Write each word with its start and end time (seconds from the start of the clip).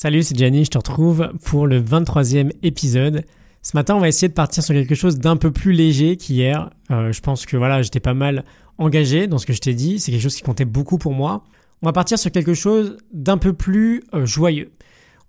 Salut, 0.00 0.22
c'est 0.22 0.38
Gianni, 0.38 0.64
je 0.64 0.70
te 0.70 0.78
retrouve 0.78 1.32
pour 1.44 1.66
le 1.66 1.82
23e 1.82 2.52
épisode. 2.62 3.24
Ce 3.62 3.76
matin, 3.76 3.96
on 3.96 3.98
va 3.98 4.06
essayer 4.06 4.28
de 4.28 4.32
partir 4.32 4.62
sur 4.62 4.72
quelque 4.72 4.94
chose 4.94 5.18
d'un 5.18 5.36
peu 5.36 5.50
plus 5.50 5.72
léger 5.72 6.16
qu'hier. 6.16 6.70
Euh, 6.92 7.10
je 7.10 7.20
pense 7.20 7.46
que 7.46 7.56
voilà, 7.56 7.82
j'étais 7.82 7.98
pas 7.98 8.14
mal 8.14 8.44
engagé 8.78 9.26
dans 9.26 9.38
ce 9.38 9.46
que 9.46 9.52
je 9.52 9.58
t'ai 9.58 9.74
dit, 9.74 9.98
c'est 9.98 10.12
quelque 10.12 10.22
chose 10.22 10.36
qui 10.36 10.42
comptait 10.42 10.64
beaucoup 10.64 10.98
pour 10.98 11.14
moi. 11.14 11.42
On 11.82 11.86
va 11.86 11.92
partir 11.92 12.16
sur 12.16 12.30
quelque 12.30 12.54
chose 12.54 12.96
d'un 13.12 13.38
peu 13.38 13.52
plus 13.54 14.04
euh, 14.14 14.24
joyeux. 14.24 14.70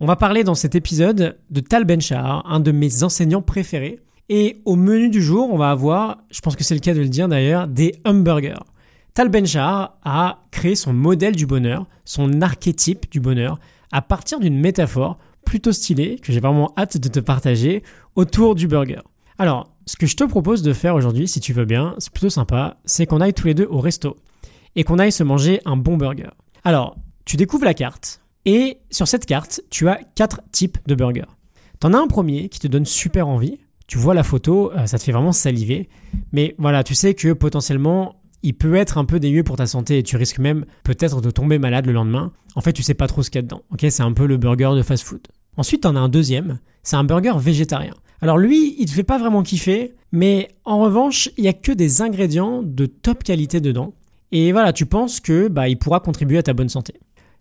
On 0.02 0.06
va 0.06 0.16
parler 0.16 0.44
dans 0.44 0.54
cet 0.54 0.76
épisode 0.76 1.40
de 1.50 1.62
Tal 1.62 1.84
Ben 1.84 2.00
Shahar, 2.00 2.46
un 2.46 2.60
de 2.60 2.72
mes 2.72 3.02
enseignants 3.02 3.42
préférés. 3.42 4.00
Et 4.30 4.62
au 4.66 4.76
menu 4.76 5.10
du 5.10 5.24
jour, 5.24 5.52
on 5.52 5.58
va 5.58 5.72
avoir, 5.72 6.20
je 6.30 6.42
pense 6.42 6.56
que 6.56 6.64
c'est 6.64 6.76
le 6.76 6.80
cas 6.80 6.94
de 6.94 7.00
le 7.00 7.10
dire 7.10 7.28
d'ailleurs, 7.28 7.68
des 7.68 7.96
hamburgers. 8.06 8.64
Tal 9.16 9.30
Ben 9.30 9.48
Shahar 9.48 9.98
a 10.04 10.44
créé 10.52 10.76
son 10.76 10.94
modèle 10.94 11.36
du 11.36 11.48
bonheur, 11.48 11.88
son 12.06 12.44
archétype 12.44 13.10
du 13.10 13.20
bonheur, 13.20 13.58
à 13.92 14.02
partir 14.02 14.40
d'une 14.40 14.58
métaphore 14.60 15.18
plutôt 15.46 15.72
stylée 15.72 16.20
que 16.20 16.32
j'ai 16.32 16.40
vraiment 16.40 16.74
hâte 16.78 16.98
de 16.98 17.10
te 17.10 17.20
partager 17.20 17.84
autour 18.16 18.56
du 18.56 18.68
burger. 18.68 19.02
Alors, 19.38 19.74
ce 19.86 19.96
que 19.96 20.06
je 20.06 20.16
te 20.16 20.24
propose 20.24 20.62
de 20.62 20.74
faire 20.74 20.96
aujourd'hui, 20.96 21.28
si 21.28 21.40
tu 21.40 21.54
veux 21.54 21.66
bien, 21.66 21.96
c'est 21.98 22.12
plutôt 22.12 22.30
sympa, 22.30 22.78
c'est 22.86 23.06
qu'on 23.06 23.22
aille 23.22 23.34
tous 23.34 23.48
les 23.48 23.54
deux 23.54 23.68
au 23.70 23.80
resto 23.80 24.18
et 24.76 24.84
qu'on 24.84 25.00
aille 25.00 25.12
se 25.12 25.24
manger 25.24 25.62
un 25.66 25.78
bon 25.78 25.98
burger. 25.98 26.30
Alors, 26.64 26.98
tu 27.26 27.38
découvres 27.38 27.66
la 27.66 27.74
carte 27.74 28.22
et 28.46 28.80
sur 28.92 29.08
cette 29.08 29.26
carte, 29.26 29.62
tu 29.70 29.88
as 29.88 30.00
quatre 30.16 30.42
types 30.52 30.78
de 30.88 30.96
burgers. 30.96 31.26
T'en 31.80 31.94
as 31.94 31.98
un 31.98 32.08
premier 32.08 32.50
qui 32.50 32.60
te 32.60 32.68
donne 32.68 32.86
super 32.86 33.28
envie. 33.28 33.60
Tu 33.88 33.98
vois 33.98 34.14
la 34.14 34.24
photo, 34.24 34.72
euh, 34.74 34.86
ça 34.86 35.00
te 35.00 35.04
fait 35.04 35.12
vraiment 35.12 35.32
saliver. 35.32 35.90
Mais 36.32 36.54
voilà, 36.58 36.84
tu 36.84 36.94
sais 36.94 37.16
que 37.16 37.34
potentiellement, 37.34 38.19
il 38.44 38.54
peut 38.54 38.76
être 38.76 38.98
un 38.98 39.06
peu 39.06 39.20
dégueu 39.20 39.44
pour 39.44 39.58
ta 39.58 39.66
santé 39.66 39.98
et 39.98 40.04
tu 40.04 40.18
risques 40.18 40.40
même 40.40 40.66
peut-être 40.84 41.22
de 41.22 41.32
tomber 41.32 41.60
malade 41.60 41.86
le 41.86 41.94
lendemain. 41.94 42.32
En 42.56 42.62
fait, 42.62 42.74
tu 42.74 42.84
sais 42.84 42.94
pas 42.94 43.08
trop 43.08 43.24
ce 43.24 43.30
qu'il 43.30 43.40
y 43.40 43.40
a 43.40 43.44
dedans. 43.44 43.62
Ok, 43.72 43.86
c'est 43.90 44.04
un 44.04 44.14
peu 44.14 44.26
le 44.26 44.38
burger 44.38 44.72
de 44.76 44.82
fast-food. 44.82 45.22
Ensuite, 45.58 45.82
t'en 45.82 45.96
as 45.96 46.00
un 46.00 46.10
deuxième. 46.10 46.60
C'est 46.84 46.96
un 46.96 47.04
burger 47.04 47.34
végétarien. 47.38 47.94
Alors 48.22 48.38
lui, 48.38 48.76
il 48.80 48.86
te 48.86 48.92
fait 48.92 49.04
pas 49.04 49.18
vraiment 49.18 49.44
kiffer, 49.44 49.94
mais 50.12 50.50
en 50.66 50.80
revanche, 50.80 51.30
il 51.38 51.44
y 51.44 51.48
a 51.48 51.54
que 51.54 51.72
des 51.72 52.02
ingrédients 52.02 52.62
de 52.64 52.86
top 52.86 53.24
qualité 53.24 53.62
dedans. 53.62 53.94
Et 54.32 54.52
voilà, 54.52 54.74
tu 54.74 54.86
penses 54.86 55.20
que 55.20 55.48
bah, 55.48 55.70
il 55.70 55.78
pourra 55.78 56.00
contribuer 56.00 56.38
à 56.38 56.44
ta 56.44 56.54
bonne 56.54 56.70
santé. 56.70 56.94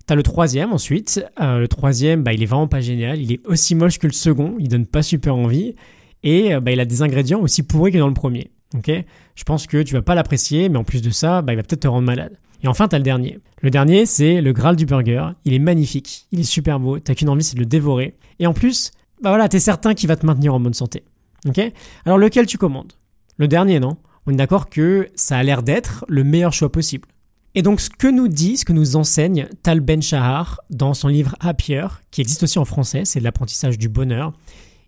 T'as 0.06 0.14
le 0.14 0.22
troisième 0.22 0.72
ensuite. 0.72 1.24
Euh, 1.40 1.58
le 1.58 1.68
troisième, 1.68 2.22
bah, 2.22 2.33
il 2.33 2.42
est 2.42 2.46
vraiment 2.46 2.68
pas 2.68 2.80
génial. 2.80 3.20
Il 3.20 3.33
est 3.33 3.46
aussi 3.46 3.74
moche 3.74 3.98
que 3.98 4.06
le 4.06 4.12
second. 4.12 4.56
Il 4.58 4.68
donne 4.68 4.86
pas 4.86 5.02
super 5.02 5.36
envie. 5.36 5.74
Et 6.22 6.55
euh, 6.55 6.60
bah, 6.60 6.70
il 6.70 6.80
a 6.80 6.86
des 6.86 7.02
ingrédients 7.02 7.40
aussi 7.40 7.62
pourris 7.62 7.92
que 7.92 7.98
dans 7.98 8.08
le 8.08 8.14
premier. 8.14 8.50
Ok? 8.74 8.91
Je 9.34 9.44
pense 9.44 9.66
que 9.66 9.83
tu 9.83 9.94
vas 9.94 10.02
pas 10.02 10.14
l'apprécier, 10.14 10.69
mais 10.69 10.78
en 10.78 10.84
plus 10.84 11.02
de 11.02 11.11
ça, 11.11 11.42
bah, 11.42 11.52
il 11.52 11.56
va 11.56 11.62
peut-être 11.62 11.80
te 11.80 11.88
rendre 11.88 12.06
malade. 12.06 12.38
Et 12.62 12.69
enfin, 12.69 12.88
tu 12.88 12.94
as 12.94 12.98
le 12.98 13.05
dernier. 13.05 13.38
Le 13.62 13.70
dernier, 13.70 14.05
c'est 14.05 14.41
le 14.41 14.52
Graal 14.52 14.77
du 14.77 14.84
burger. 14.84 15.28
Il 15.44 15.55
est 15.55 15.58
magnifique, 15.58 16.27
il 16.33 16.41
est 16.41 16.44
super 16.44 16.80
beau, 16.80 16.98
t'as 16.98 17.14
qu'une 17.14 17.28
envie, 17.28 17.44
c'est 17.44 17.55
de 17.55 17.61
le 17.61 17.66
dévorer. 17.66 18.16
Et 18.39 18.46
en 18.46 18.52
plus, 18.52 18.91
bah 19.22 19.30
voilà, 19.30 19.48
t'es 19.48 19.61
certain 19.61 19.94
qu'il 19.94 20.08
va 20.08 20.16
te 20.16 20.27
maintenir 20.27 20.55
en 20.55 20.61
bonne 20.61 20.74
santé. 20.74 21.05
Ok? 21.46 21.61
Alors 22.05 22.19
lequel 22.19 22.46
tu 22.46 22.58
commandes? 22.58 22.92
Le 23.36 23.48
dernier, 23.48 23.80
non? 23.80 23.96
On 24.27 24.33
est 24.33 24.36
d'accord 24.36 24.69
que 24.69 25.08
ça 25.14 25.39
a 25.39 25.42
l'air 25.42 25.62
d'être 25.62 26.05
le 26.08 26.24
meilleur 26.24 26.52
choix 26.52 26.70
possible. 26.70 27.08
Et 27.55 27.62
donc, 27.62 27.80
ce 27.80 27.89
que 27.91 28.08
nous 28.08 28.28
dit, 28.28 28.56
ce 28.56 28.64
que 28.64 28.72
nous 28.72 28.96
enseigne 28.96 29.48
Tal 29.62 29.80
Ben 29.80 30.02
Shahar 30.02 30.61
dans 30.70 30.94
son 30.94 31.08
livre 31.08 31.34
Happier, 31.41 31.86
qui 32.11 32.20
existe 32.20 32.42
aussi 32.42 32.58
en 32.58 32.64
français, 32.64 33.05
c'est 33.05 33.20
l'apprentissage 33.20 33.78
du 33.78 33.89
bonheur, 33.89 34.33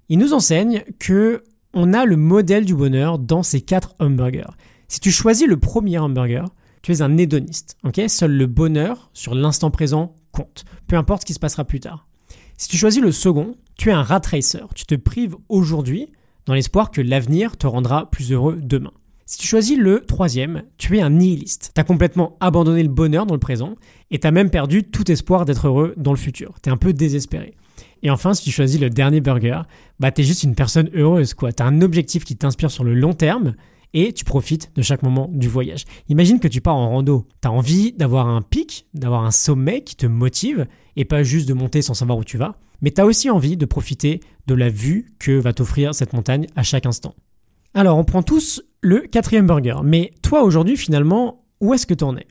il 0.09 0.19
nous 0.19 0.35
enseigne 0.35 0.85
que 0.99 1.43
on 1.75 1.93
a 1.93 2.05
le 2.05 2.17
modèle 2.17 2.65
du 2.65 2.75
bonheur 2.75 3.19
dans 3.19 3.43
ces 3.43 3.61
quatre 3.61 3.95
hamburgers. 3.99 4.51
Si 4.89 5.01
tu 5.01 5.11
choisis 5.11 5.47
le 5.47 5.59
premier 5.59 5.99
hamburger, 5.99 6.47
tu 6.83 6.93
es 6.93 7.03
un 7.03 7.17
hédoniste. 7.17 7.77
Seul 8.09 8.33
le 8.33 8.47
bonheur 8.47 9.11
sur 9.13 9.35
l'instant 9.35 9.71
présent 9.71 10.15
compte, 10.33 10.65
peu 10.87 10.97
importe 10.97 11.23
ce 11.23 11.27
qui 11.27 11.35
se 11.35 11.39
passera 11.39 11.65
plus 11.65 11.81
tard. 11.81 12.07
Si 12.57 12.69
tu 12.69 12.77
choisis 12.77 13.03
le 13.03 13.13
second, 13.13 13.57
tu 13.77 13.91
es 13.91 13.93
un 13.93 14.03
rat 14.03 14.21
racer. 14.25 14.69
Tu 14.75 14.85
te 14.85 14.95
prives 14.95 15.37
aujourd'hui 15.49 16.09
dans 16.47 16.55
l'espoir 16.55 16.91
que 16.91 17.01
l'avenir 17.01 17.57
te 17.57 17.67
rendra 17.67 18.11
plus 18.11 18.33
heureux 18.33 18.59
demain. 18.61 18.93
Si 19.27 19.39
tu 19.39 19.47
choisis 19.47 19.79
le 19.79 20.05
troisième, 20.05 20.65
tu 20.77 20.99
es 20.99 21.01
un 21.01 21.11
nihiliste. 21.11 21.71
Tu 21.75 21.81
as 21.81 21.85
complètement 21.85 22.37
abandonné 22.41 22.83
le 22.83 22.89
bonheur 22.89 23.27
dans 23.27 23.35
le 23.35 23.41
présent 23.41 23.77
et 24.11 24.19
tu 24.19 24.27
as 24.27 24.33
même 24.33 24.51
perdu 24.51 24.83
tout 24.83 25.11
espoir 25.11 25.45
d'être 25.45 25.69
heureux 25.69 25.95
dans 25.97 26.11
le 26.11 26.19
futur. 26.19 26.55
Tu 26.63 26.69
es 26.69 26.73
un 26.73 26.77
peu 26.77 26.93
désespéré. 26.93 27.55
Et 28.03 28.11
enfin, 28.11 28.35
si 28.35 28.45
tu 28.45 28.51
choisis 28.51 28.81
le 28.81 28.91
dernier 28.91 29.21
burger, 29.21 29.63
bah 29.99 30.11
t'es 30.11 30.23
juste 30.23 30.43
une 30.43 30.55
personne 30.55 30.91
heureuse 30.95 31.35
quoi. 31.35 31.53
T'as 31.53 31.67
un 31.67 31.83
objectif 31.83 32.25
qui 32.25 32.37
t'inspire 32.37 32.71
sur 32.71 32.85
le 32.85 32.95
long 32.95 33.13
terme 33.13 33.55
et 33.93 34.13
tu 34.13 34.25
profites 34.25 34.71
de 34.77 34.83
chaque 34.83 35.03
moment 35.03 35.29
du 35.33 35.49
voyage. 35.49 35.85
Imagine 36.09 36.39
que 36.39 36.49
tu 36.49 36.61
pars 36.61 36.77
en 36.77 36.91
rando. 36.91 37.27
T'as 37.41 37.51
envie 37.51 37.93
d'avoir 37.93 38.29
un 38.29 38.43
pic, 38.43 38.87
d'avoir 38.95 39.25
un 39.25 39.31
sommet 39.31 39.83
qui 39.83 39.97
te 39.97 40.07
motive 40.07 40.67
et 40.97 41.05
pas 41.05 41.23
juste 41.23 41.49
de 41.49 41.55
monter 41.55 41.83
sans 41.83 41.95
savoir 41.95 42.19
où 42.19 42.25
tu 42.25 42.39
vas. 42.39 42.57
Mais 42.83 42.91
t'as 42.91 43.05
aussi 43.05 43.29
envie 43.29 43.57
de 43.57 43.67
profiter 43.67 44.21
de 44.47 44.55
la 44.55 44.69
vue 44.69 45.13
que 45.19 45.33
va 45.33 45.53
t'offrir 45.53 45.95
cette 45.95 46.13
montagne 46.13 46.47
à 46.57 46.63
chaque 46.63 46.87
instant. 46.87 47.15
Alors, 47.75 47.99
on 47.99 48.05
prend 48.05 48.23
tous 48.23 48.63
le 48.81 49.01
quatrième 49.01 49.47
burger. 49.47 49.77
Mais 49.85 50.13
toi 50.23 50.43
aujourd'hui, 50.43 50.77
finalement, 50.77 51.45
où 51.61 51.75
est-ce 51.75 51.87
que 51.87 51.95
tu 51.95 52.05
en 52.05 52.17
es? 52.17 52.27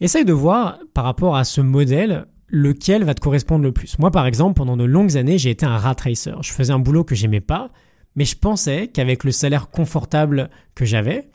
Essaye 0.00 0.24
de 0.24 0.32
voir 0.32 0.78
par 0.92 1.04
rapport 1.04 1.36
à 1.36 1.44
ce 1.44 1.60
modèle 1.60 2.26
lequel 2.48 3.04
va 3.04 3.14
te 3.14 3.20
correspondre 3.20 3.64
le 3.64 3.72
plus. 3.72 3.98
Moi, 3.98 4.10
par 4.10 4.26
exemple, 4.26 4.54
pendant 4.56 4.76
de 4.76 4.84
longues 4.84 5.16
années, 5.16 5.38
j'ai 5.38 5.50
été 5.50 5.66
un 5.66 5.78
rat 5.78 5.96
racer. 5.98 6.42
Je 6.42 6.52
faisais 6.52 6.72
un 6.72 6.78
boulot 6.78 7.04
que 7.04 7.14
j'aimais 7.14 7.40
pas, 7.40 7.70
mais 8.16 8.24
je 8.24 8.36
pensais 8.36 8.88
qu'avec 8.88 9.24
le 9.24 9.32
salaire 9.32 9.70
confortable 9.70 10.50
que 10.74 10.84
j'avais, 10.84 11.28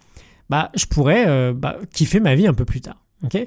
bah, 0.50 0.72
je 0.76 0.86
pourrais 0.86 1.28
euh, 1.28 1.54
bah, 1.54 1.78
kiffer 1.94 2.20
ma 2.20 2.36
vie 2.36 2.48
un 2.48 2.54
peu 2.54 2.66
plus 2.66 2.82
tard. 2.82 3.04
ok? 3.24 3.38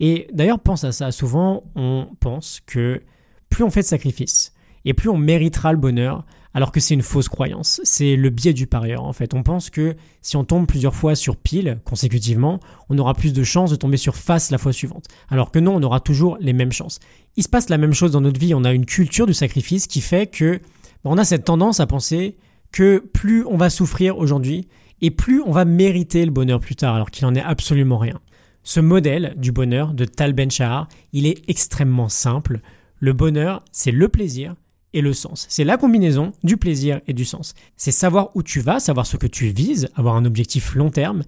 Et 0.00 0.28
d'ailleurs, 0.32 0.60
pense 0.60 0.84
à 0.84 0.92
ça. 0.92 1.12
Souvent, 1.12 1.64
on 1.74 2.08
pense 2.20 2.60
que 2.66 3.02
plus 3.50 3.64
on 3.64 3.70
fait 3.70 3.82
de 3.82 3.86
sacrifices 3.86 4.54
et 4.84 4.94
plus 4.94 5.08
on 5.08 5.18
méritera 5.18 5.72
le 5.72 5.78
bonheur, 5.78 6.24
alors 6.54 6.72
que 6.72 6.80
c'est 6.80 6.94
une 6.94 7.02
fausse 7.02 7.28
croyance. 7.28 7.80
C'est 7.84 8.16
le 8.16 8.30
biais 8.30 8.52
du 8.52 8.66
parieur 8.66 9.04
en 9.04 9.12
fait. 9.12 9.34
On 9.34 9.42
pense 9.42 9.70
que 9.70 9.94
si 10.20 10.36
on 10.36 10.44
tombe 10.44 10.66
plusieurs 10.66 10.94
fois 10.94 11.14
sur 11.14 11.36
pile 11.36 11.80
consécutivement, 11.84 12.60
on 12.88 12.98
aura 12.98 13.14
plus 13.14 13.32
de 13.32 13.44
chances 13.44 13.70
de 13.70 13.76
tomber 13.76 13.96
sur 13.96 14.16
face 14.16 14.50
la 14.50 14.58
fois 14.58 14.72
suivante. 14.72 15.06
Alors 15.28 15.50
que 15.50 15.58
non, 15.58 15.76
on 15.76 15.82
aura 15.82 16.00
toujours 16.00 16.36
les 16.40 16.52
mêmes 16.52 16.72
chances. 16.72 16.98
Il 17.36 17.42
se 17.42 17.48
passe 17.48 17.68
la 17.68 17.78
même 17.78 17.94
chose 17.94 18.12
dans 18.12 18.20
notre 18.20 18.40
vie. 18.40 18.54
On 18.54 18.64
a 18.64 18.72
une 18.72 18.86
culture 18.86 19.26
du 19.26 19.34
sacrifice 19.34 19.86
qui 19.86 20.00
fait 20.00 20.26
que 20.26 20.60
bah, 21.04 21.10
on 21.10 21.18
a 21.18 21.24
cette 21.24 21.44
tendance 21.44 21.80
à 21.80 21.86
penser 21.86 22.36
que 22.72 22.98
plus 22.98 23.44
on 23.46 23.56
va 23.56 23.70
souffrir 23.70 24.18
aujourd'hui 24.18 24.68
et 25.00 25.10
plus 25.10 25.40
on 25.42 25.50
va 25.50 25.64
mériter 25.64 26.24
le 26.24 26.30
bonheur 26.30 26.60
plus 26.60 26.76
tard, 26.76 26.94
alors 26.94 27.10
qu'il 27.10 27.26
n'en 27.26 27.34
est 27.34 27.42
absolument 27.42 27.98
rien. 27.98 28.20
Ce 28.62 28.80
modèle 28.80 29.34
du 29.38 29.52
bonheur 29.52 29.94
de 29.94 30.04
Tal 30.04 30.34
Ben 30.34 30.50
Shahar, 30.50 30.88
il 31.12 31.26
est 31.26 31.42
extrêmement 31.48 32.10
simple. 32.10 32.60
Le 32.98 33.14
bonheur, 33.14 33.64
c'est 33.72 33.92
le 33.92 34.08
plaisir 34.08 34.54
et 34.92 35.00
le 35.00 35.12
sens. 35.12 35.46
C'est 35.48 35.64
la 35.64 35.76
combinaison 35.76 36.32
du 36.42 36.56
plaisir 36.56 37.00
et 37.06 37.12
du 37.12 37.24
sens. 37.24 37.54
C'est 37.76 37.92
savoir 37.92 38.30
où 38.34 38.42
tu 38.42 38.60
vas, 38.60 38.80
savoir 38.80 39.06
ce 39.06 39.16
que 39.16 39.26
tu 39.26 39.48
vises, 39.48 39.88
avoir 39.94 40.16
un 40.16 40.24
objectif 40.24 40.74
long 40.74 40.90
terme 40.90 41.22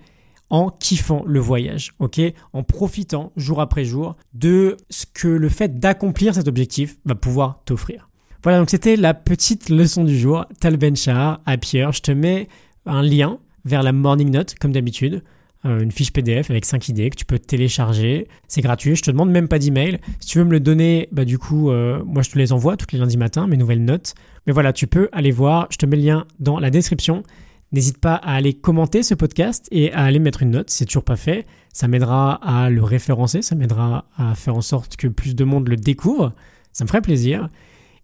en 0.51 0.69
kiffant 0.69 1.23
le 1.27 1.41
voyage, 1.41 1.95
ok? 1.99 2.21
En 2.53 2.63
profitant 2.63 3.33
jour 3.37 3.61
après 3.61 3.85
jour 3.85 4.17
de 4.35 4.77
ce 4.91 5.07
que 5.13 5.29
le 5.29 5.49
fait 5.49 5.81
d'accomplir 5.81 6.35
cet 6.35 6.47
objectif 6.47 6.99
va 7.07 7.15
pouvoir 7.15 7.63
t'offrir. 7.65 8.11
Voilà, 8.43 8.59
donc 8.59 8.71
c'était 8.71 8.97
la 8.97 9.15
petite 9.15 9.71
leçon 9.71 10.05
du 10.05 10.19
jour. 10.19 10.45
Tal 10.61 10.77
Ben 10.77 10.97
Shahar 10.97 11.41
à 11.47 11.57
Pierre. 11.57 11.93
Je 11.93 12.03
te 12.03 12.11
mets 12.11 12.49
un 12.87 13.03
lien 13.03 13.39
vers 13.65 13.83
la 13.83 13.93
morning 13.93 14.31
note, 14.31 14.57
comme 14.61 14.73
d'habitude. 14.73 15.23
Euh, 15.65 15.81
une 15.81 15.93
fiche 15.93 16.13
PDF 16.13 16.51
avec 16.51 16.65
5 16.65 16.89
idées 16.89 17.09
que 17.11 17.17
tu 17.17 17.25
peux 17.25 17.39
télécharger. 17.39 18.27
C'est 18.49 18.63
gratuit, 18.63 18.97
je 18.97 19.03
te 19.03 19.11
demande 19.13 19.31
même 19.31 19.47
pas 19.47 19.61
d'email. 19.61 20.01
Si 20.19 20.29
tu 20.29 20.39
veux 20.39 20.45
me 20.45 20.51
le 20.51 20.61
donner, 20.61 21.09
bah 21.13 21.25
du 21.25 21.39
coup, 21.39 21.71
euh, 21.71 22.03
moi 22.05 22.23
je 22.23 22.31
te 22.31 22.39
les 22.39 22.53
envoie 22.53 22.77
tous 22.77 22.89
les 22.93 22.99
lundis 22.99 23.17
matin, 23.17 23.47
mes 23.47 23.57
nouvelles 23.57 23.85
notes. 23.85 24.15
Mais 24.47 24.53
voilà, 24.53 24.73
tu 24.73 24.89
peux 24.89 25.09
aller 25.13 25.31
voir, 25.31 25.69
je 25.71 25.79
te 25.79 25.87
mets 25.87 25.97
le 25.97 26.03
lien 26.03 26.27
dans 26.41 26.59
la 26.59 26.71
description. 26.71 27.23
N'hésite 27.71 27.99
pas 27.99 28.17
à 28.17 28.35
aller 28.35 28.55
commenter 28.55 29.03
ce 29.05 29.15
podcast 29.15 29.69
et 29.71 29.93
à 29.93 30.03
aller 30.03 30.19
mettre 30.19 30.43
une 30.43 30.51
note 30.51 30.69
si 30.69 30.79
c'est 30.79 30.87
toujours 30.87 31.05
pas 31.05 31.17
fait. 31.17 31.47
Ça 31.73 31.87
m'aidera 31.87 32.35
à 32.43 32.69
le 32.69 32.83
référencer, 32.83 33.41
ça 33.41 33.55
m'aidera 33.55 34.07
à 34.17 34.35
faire 34.35 34.57
en 34.57 34.61
sorte 34.63 34.97
que 34.97 35.07
plus 35.07 35.37
de 35.37 35.45
monde 35.45 35.69
le 35.69 35.77
découvre. 35.77 36.33
Ça 36.73 36.85
me 36.85 36.89
ferait 36.89 37.01
plaisir. 37.01 37.49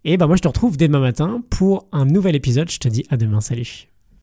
Et 0.04 0.16
bah 0.16 0.28
moi 0.28 0.36
je 0.36 0.42
te 0.42 0.48
retrouve 0.48 0.76
dès 0.76 0.86
demain 0.86 1.00
matin 1.00 1.42
pour 1.50 1.88
un 1.90 2.06
nouvel 2.06 2.36
épisode. 2.36 2.70
Je 2.70 2.78
te 2.78 2.88
dis 2.88 3.04
à 3.10 3.16
demain, 3.16 3.40
salut. 3.40 3.88